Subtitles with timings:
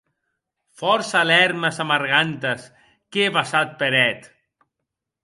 [0.79, 2.61] Fòrça lèrmes amargantes
[3.11, 4.25] qu'è vessat per eth!